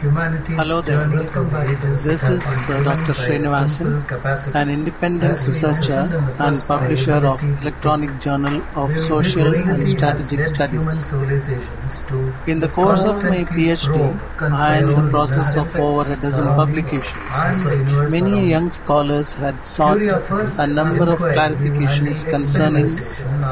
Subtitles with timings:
[0.00, 1.08] Humanities Hello there.
[1.08, 1.68] Welcome back.
[2.04, 3.14] This is, uh, Dr.
[3.20, 9.88] Srinivasan, an independent researcher discussed in the and publisher of Electronic Journal of Social and
[9.88, 10.84] Strategic Studies.
[10.88, 14.02] human civilizations to In the course of my PhD,
[14.40, 17.40] I am in the process of over a dozen publications.
[17.44, 22.28] and the universe Many young scholars had sought During our first a number of clarifications
[22.28, 22.88] concerning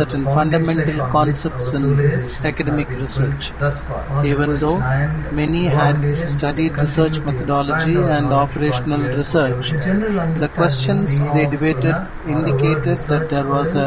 [0.00, 1.86] certain fundamental concepts in
[2.52, 3.50] academic research.
[3.52, 4.02] built thus far.
[4.10, 4.78] On the Even though
[5.42, 6.02] many had
[6.36, 9.70] studied research methodology and operational research.
[10.44, 11.96] The questions they debated
[12.26, 13.86] indicated that there was a,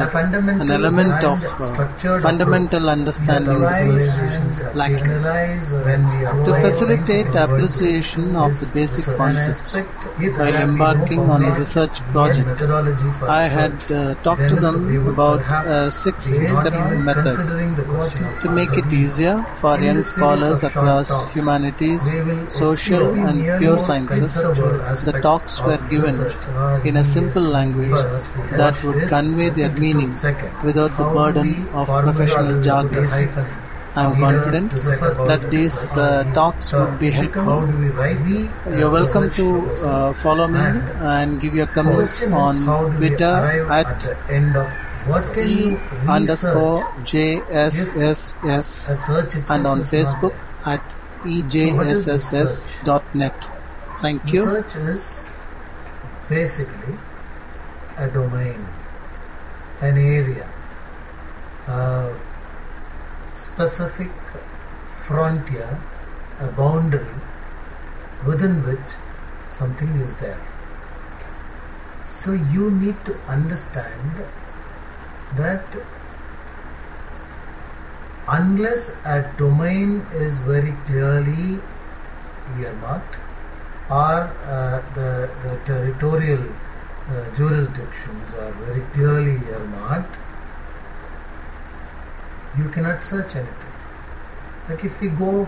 [0.63, 4.05] an element of uh, fundamental understanding was
[4.81, 5.13] lacking.
[6.45, 9.75] To facilitate appreciation of the basic concepts
[10.39, 12.61] while embarking on a research project,
[13.41, 15.41] I had uh, talked to them about
[15.77, 16.73] a six-step
[17.09, 17.37] method
[18.41, 24.35] to make it easier for young scholars across humanities, social and pure sciences.
[25.05, 26.15] The talks were given
[26.85, 27.99] in a simple language
[28.51, 30.09] that would convey their meaning
[30.63, 33.07] without the burden of professional the- jargon.
[33.97, 37.65] I am confident that these uh, talks would be helpful.
[38.77, 40.59] You're welcome to uh, follow me
[40.99, 42.57] And give your comments on
[42.97, 44.05] Twitter at
[45.37, 45.77] e
[46.09, 50.33] underscore JSSS and on Facebook
[50.65, 50.81] at
[51.25, 52.69] ejsss.net.
[53.99, 54.45] Thank you.
[54.45, 55.23] Research is
[56.29, 56.95] basically
[57.97, 58.65] a domain,
[59.81, 60.47] an area,
[61.67, 62.13] a
[63.35, 64.11] specific
[65.07, 65.79] frontier,
[66.39, 67.15] a boundary
[68.25, 68.95] within which
[69.49, 70.41] something is there.
[72.07, 74.25] So you need to understand
[75.35, 75.65] that
[78.27, 81.59] unless a domain is very clearly
[82.59, 83.17] earmarked
[83.89, 86.41] or uh, the, the territorial
[87.07, 90.15] uh, jurisdictions are very clearly earmarked,
[92.57, 93.73] you cannot search anything.
[94.69, 95.45] Like if we go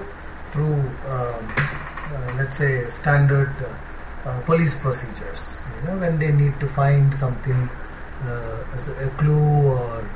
[0.51, 3.53] through, um, uh, let's say, standard
[4.25, 7.69] uh, police procedures, you know, when they need to find something,
[8.23, 8.63] uh,
[9.01, 10.07] a clue or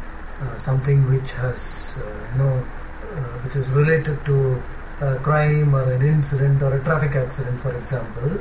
[0.57, 2.66] something which has, uh, you know,
[3.12, 4.62] uh, which is related to
[5.02, 8.40] a crime or an incident or a traffic accident, for example,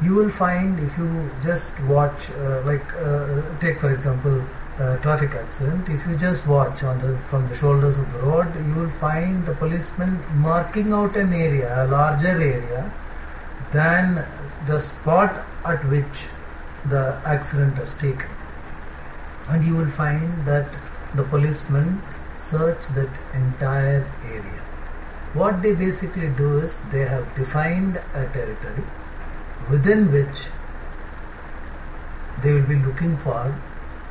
[0.00, 4.42] you will find if you just watch, uh, like, uh, take for example,
[4.78, 8.46] uh, traffic accident, if you just watch on the from the shoulders of the road,
[8.64, 12.92] you will find the policeman marking out an area, a larger area,
[13.72, 14.24] than
[14.68, 16.28] the spot at which
[16.88, 18.37] the accident is taken.
[19.48, 20.68] And you will find that
[21.14, 22.02] the policemen
[22.38, 24.62] search that entire area.
[25.34, 28.84] What they basically do is they have defined a territory
[29.70, 30.48] within which
[32.42, 33.54] they will be looking for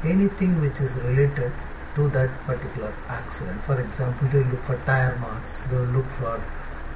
[0.03, 1.51] anything which is related
[1.95, 3.61] to that particular accident.
[3.63, 6.41] For example, they will look for tire marks, they will look for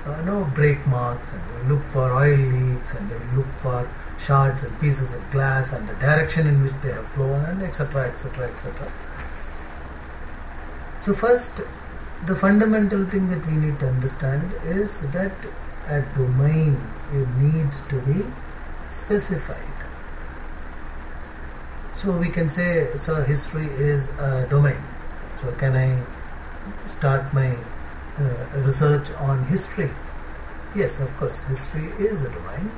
[0.05, 3.51] uh, no brake marks, and they will look for oil leaks, and they will look
[3.61, 3.89] for
[4.21, 8.07] shards and pieces of glass, and the direction in which they have flown, and etc.
[8.07, 8.47] etc.
[8.47, 8.91] etc.
[11.01, 11.61] So first,
[12.25, 15.33] the fundamental thing that we need to understand is that
[15.87, 16.79] a domain
[17.11, 18.23] it needs to be
[18.91, 19.57] specified.
[21.95, 24.77] So we can say, so history is a domain.
[25.39, 25.99] So can I
[26.87, 27.57] start my
[28.19, 29.89] uh, research on history?
[30.75, 32.71] Yes, of course, history is a domain.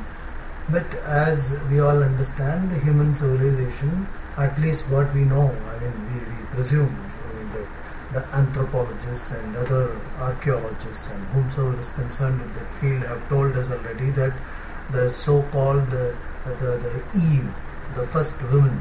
[0.70, 4.08] But as we all understand, the human civilization,
[4.38, 9.32] at least what we know, I mean, we, we presume, I mean, the, the anthropologists
[9.32, 14.34] and other archaeologists and whomsoever is concerned with that field have told us already that
[14.92, 16.16] the so-called the,
[16.46, 17.54] the, the Eve,
[17.96, 18.80] the first woman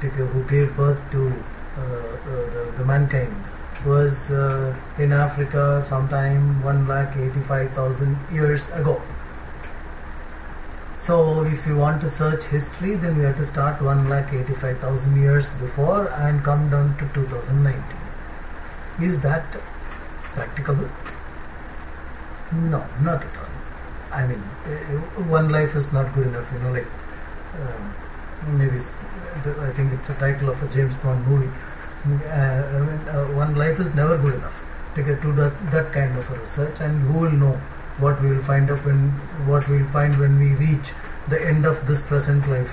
[0.00, 3.34] who gave birth to uh, uh, the, the mankind,
[3.84, 9.00] was uh, in Africa sometime 1 lakh 85,000 years ago.
[11.10, 15.20] So if you want to search history, then you have to start 1 lakh 85,000
[15.20, 17.82] years before and come down to 2019.
[19.08, 19.44] Is that
[20.34, 20.88] practicable?
[22.52, 23.50] No, not at all.
[24.12, 26.86] I mean, uh, one life is not good enough, you know, like
[27.58, 28.78] um, maybe
[29.66, 31.50] I think it's a title of a James Bond movie.
[32.06, 34.62] Uh, I mean, uh, one life is never good enough
[34.94, 37.60] to get to that, that kind of a research, and who will know
[38.00, 39.10] what we will find up when
[39.52, 40.92] what we will find when we reach
[41.28, 42.72] the end of this present life.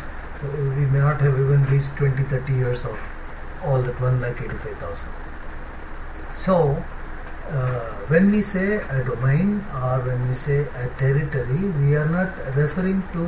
[0.77, 2.99] We may not have even reached 20, 30 years of
[3.63, 5.09] all that one lakh 85,000.
[6.33, 6.83] So,
[7.49, 7.79] uh,
[8.11, 13.01] when we say a domain or when we say a territory, we are not referring
[13.13, 13.23] to,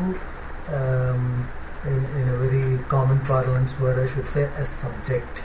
[0.76, 1.50] um,
[1.86, 5.44] in, in a very common parlance word, I should say, a subject.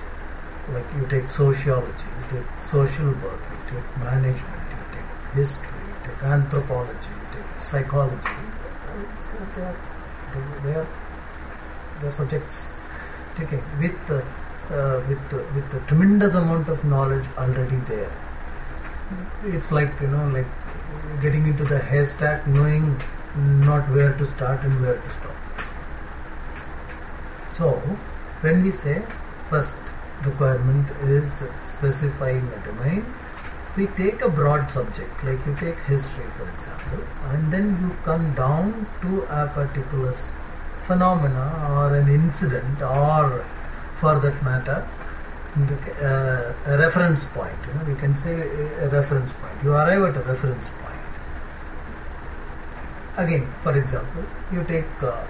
[0.73, 5.74] Like you take sociology, you take social work, you take management, you take history,
[6.23, 7.15] anthropology,
[7.61, 8.37] psychology.
[9.55, 9.77] They are,
[10.63, 10.87] they are,
[12.01, 12.73] they are subjects
[13.37, 18.13] taken with uh, with with a tremendous amount of knowledge already there.
[19.45, 20.47] It's like you know, like
[21.21, 23.01] getting into the haystack, knowing
[23.37, 25.37] not where to start and where to stop.
[27.53, 27.73] So,
[28.41, 29.03] when we say
[29.51, 29.79] first
[30.25, 33.05] requirement is specifying a domain,
[33.77, 38.35] we take a broad subject, like you take history for example, and then you come
[38.35, 40.15] down to a particular
[40.87, 43.45] phenomena or an incident or
[44.01, 44.87] for that matter
[45.57, 49.55] the, uh, a reference point you know we can say a, a reference point.
[49.63, 51.03] You arrive at a reference point.
[53.17, 55.25] Again for example you take uh,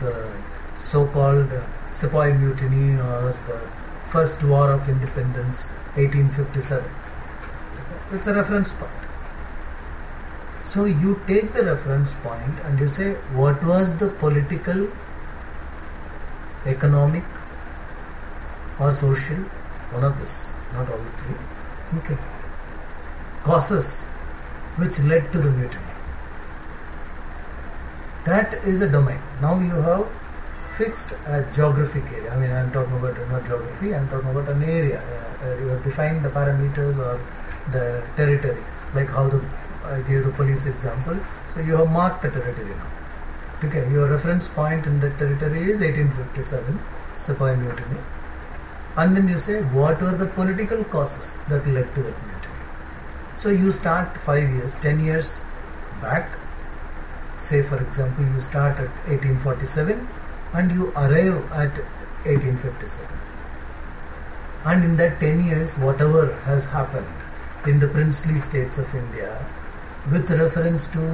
[0.00, 0.30] the
[0.76, 3.58] so-called uh, Sepoy Mutiny or the
[4.10, 7.01] First War of Independence 1857
[8.12, 8.92] it's a reference point.
[10.64, 14.88] So you take the reference point and you say what was the political
[16.66, 17.24] economic
[18.78, 19.36] or social
[19.96, 21.34] one of this not all three
[21.98, 22.16] okay
[23.42, 24.06] causes
[24.76, 25.84] which led to the mutiny.
[28.24, 29.18] That is a domain.
[29.40, 30.08] Now you have
[30.78, 32.32] fixed a geographic area.
[32.32, 35.02] I mean i'm talking about not geography i'm talking about an area.
[35.02, 37.20] Uh, uh, you have defined the parameters or
[37.70, 38.62] the territory
[38.94, 39.40] like how the
[39.84, 41.18] i gave the police example.
[41.52, 42.90] So you have marked the territory now.
[43.64, 46.80] Okay your reference point in the territory is 1857
[47.16, 48.00] sepoy mutiny.
[48.96, 52.54] And then you say what were the political causes that led to that mutiny?
[53.36, 55.40] So you start 5 years 10 years
[56.00, 56.38] back.
[57.38, 60.08] Say for example you start at 1847
[60.54, 61.82] and you arrive at
[62.24, 63.08] 1857
[64.64, 67.21] and in that 10 years whatever has happened
[67.66, 69.30] in the princely states of india
[70.10, 71.04] with reference to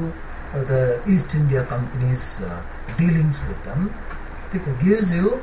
[0.55, 2.63] uh, the east india company's uh,
[2.97, 3.93] dealings with them
[4.53, 5.41] it gives you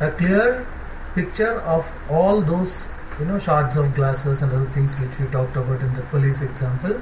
[0.00, 0.66] a clear
[1.14, 2.88] picture of all those
[3.18, 6.42] you know shards of glasses and other things which we talked about in the police
[6.42, 6.96] example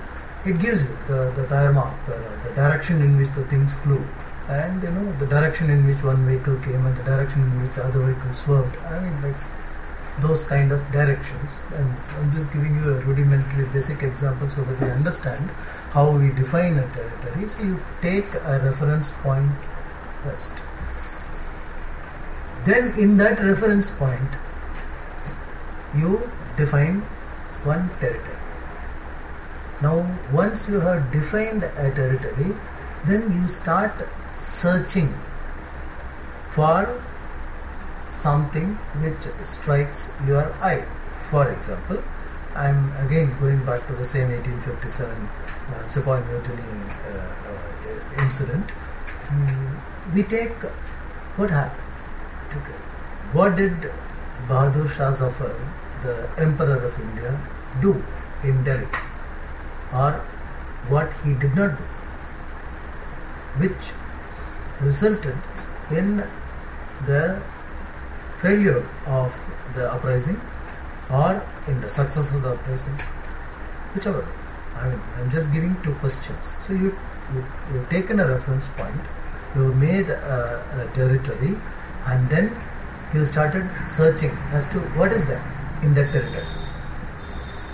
[0.46, 4.04] it gives you the, the mark, the, the direction in which the things flew,
[4.48, 7.72] and you know the direction in which one vehicle came and the direction in which
[7.72, 8.76] the other vehicle swerved.
[8.84, 9.36] I mean, like
[10.20, 11.58] those kind of directions.
[11.74, 15.50] And I'm just giving you a rudimentary basic example so that we understand
[15.92, 17.48] how we define a territory.
[17.48, 19.50] So you take a reference point
[20.22, 20.52] first.
[22.64, 24.30] Then in that reference point,
[25.94, 27.00] you define
[27.64, 28.38] one territory.
[29.82, 32.54] Now, once you have defined a territory,
[33.04, 33.92] then you start
[34.34, 35.12] searching
[36.50, 37.00] for
[38.24, 38.74] something
[39.04, 40.84] which strikes your eye.
[41.30, 42.02] For example,
[42.54, 46.62] I am again going back to the same 1857 uh, Sepoy Mutiny
[47.12, 48.70] uh, uh, incident.
[49.28, 50.68] Mm, we take
[51.36, 51.80] what happened.
[53.32, 53.90] What did
[54.48, 55.54] Bahadur Shah Zafar,
[56.04, 57.40] the Emperor of India,
[57.80, 58.00] do
[58.44, 58.86] in Delhi?
[59.94, 60.12] or
[60.88, 61.84] what he did not do,
[63.64, 63.92] which
[64.80, 65.36] resulted
[65.90, 66.24] in
[67.06, 67.40] the
[68.44, 69.36] failure of
[69.74, 70.38] the uprising
[71.10, 72.98] or in the success of the uprising,
[73.94, 74.26] whichever.
[74.76, 76.54] I mean, I'm just giving two questions.
[76.66, 76.90] So you,
[77.34, 79.00] you you've taken a reference point,
[79.54, 80.40] you've made a,
[80.82, 81.56] a territory,
[82.06, 82.50] and then
[83.14, 85.44] you started searching as to what is there
[85.82, 86.46] in that territory.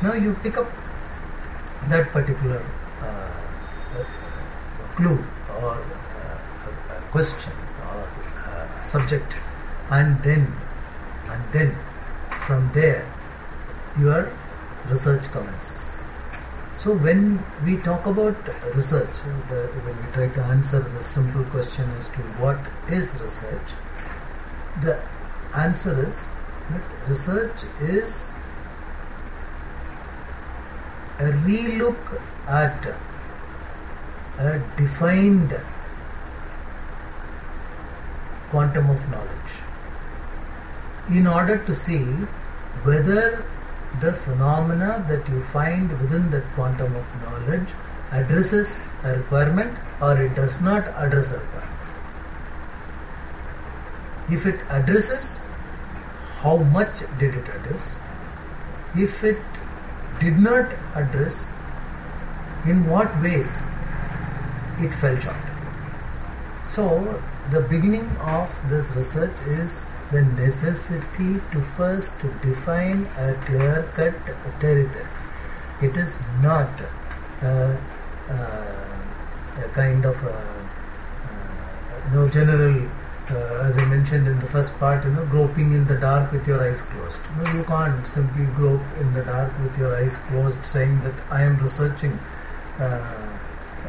[0.02, 0.70] Now you pick up
[1.88, 2.62] that particular
[3.02, 4.04] uh,
[4.94, 5.18] clue
[5.62, 7.52] or uh, question
[7.92, 8.08] or
[8.46, 9.40] uh, subject
[9.90, 10.52] and then
[11.28, 11.76] and then
[12.46, 13.06] from there
[13.98, 14.30] your
[14.88, 16.02] research commences.
[16.74, 18.36] So when we talk about
[18.74, 23.74] research the, when we try to answer the simple question as to what is research
[24.82, 24.98] the
[25.54, 26.24] answer is
[26.70, 28.30] that research is
[31.18, 32.94] a relook at
[34.38, 35.54] a defined
[38.50, 39.58] quantum of knowledge
[41.10, 42.04] in order to see
[42.84, 43.44] whether
[44.00, 47.70] the phenomena that you find within that quantum of knowledge
[48.12, 51.70] addresses a requirement or it does not address a requirement.
[54.30, 55.40] If it addresses,
[56.42, 57.96] how much did it address?
[58.96, 59.38] If it
[60.20, 61.46] did not address
[62.64, 63.62] in what ways
[64.78, 65.36] it fell short.
[66.64, 73.88] So, the beginning of this research is the necessity to first to define a clear
[73.94, 74.14] cut
[74.60, 75.06] territory.
[75.80, 76.68] It is not
[77.42, 77.78] a,
[78.28, 82.88] a, a kind of a, uh, no general,
[83.30, 86.46] uh, as I mentioned in the first part, you know, groping in the dark with
[86.46, 87.20] your eyes closed.
[87.38, 91.42] No, you can't simply grope in the dark with your eyes closed, saying that I
[91.42, 92.18] am researching.
[92.78, 93.30] Uh,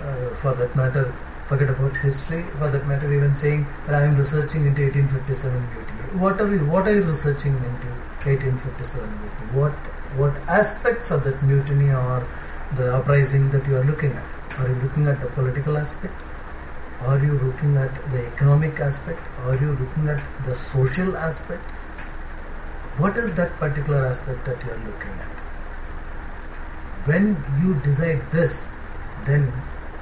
[0.01, 1.13] uh, for that matter,
[1.51, 2.43] forget about history.
[2.57, 6.19] For that matter, even saying that I am researching into 1857 mutiny.
[6.25, 6.65] What are you?
[6.73, 7.89] What are you researching into
[8.25, 9.49] 1857 mutiny?
[9.59, 9.73] What
[10.21, 12.27] what aspects of that mutiny or
[12.75, 14.59] the uprising that you are looking at?
[14.59, 16.13] Are you looking at the political aspect?
[17.11, 19.21] Are you looking at the economic aspect?
[19.45, 21.71] Are you looking at the social aspect?
[23.03, 25.39] What is that particular aspect that you are looking at?
[27.11, 27.29] When
[27.61, 28.69] you decide this,
[29.25, 29.51] then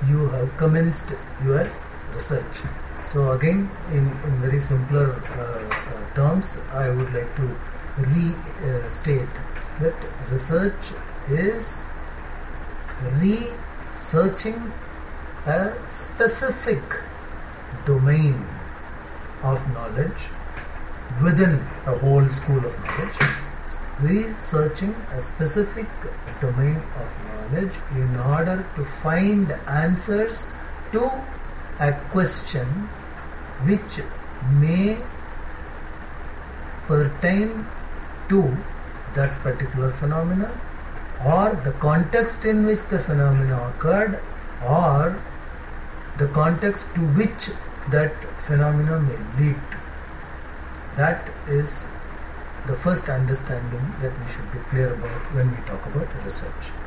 [0.07, 1.13] you have commenced
[1.43, 1.67] your
[2.13, 2.63] research.
[3.05, 7.55] So again, in, in very simpler uh, uh, terms, I would like to
[7.97, 9.27] restate
[9.79, 9.95] that
[10.31, 10.93] research
[11.29, 11.83] is
[13.19, 14.71] researching
[15.45, 16.81] a specific
[17.85, 18.45] domain
[19.43, 20.27] of knowledge
[21.23, 23.38] within a whole school of knowledge
[24.01, 25.87] researching a specific
[26.41, 30.51] domain of knowledge in order to find answers
[30.91, 31.03] to
[31.79, 32.65] a question
[33.67, 33.99] which
[34.53, 34.97] may
[36.87, 37.65] pertain
[38.29, 38.57] to
[39.15, 40.49] that particular phenomena
[41.25, 44.19] or the context in which the phenomena occurred
[44.65, 45.21] or
[46.17, 47.49] the context to which
[47.91, 48.13] that
[48.43, 49.77] phenomena may lead to.
[50.95, 51.87] That is
[52.67, 56.79] the first understanding that we should be clear about when we talk about research.